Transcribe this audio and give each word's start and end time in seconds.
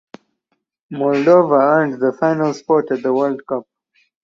Moldova 0.93 1.59
earned 1.59 2.01
the 2.01 2.11
final 2.11 2.55
spot 2.55 2.91
at 2.91 3.03
the 3.03 3.13
World 3.13 3.43
Cup. 3.47 3.67